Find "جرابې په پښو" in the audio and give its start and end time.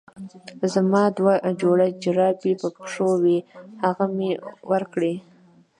2.03-3.09